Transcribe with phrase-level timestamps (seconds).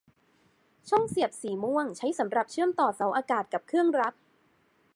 [0.89, 4.13] ช่องเสียบสีม่วงใช้สำหรับเชื่อมต่อเสาอากาศกับเครื่องรับ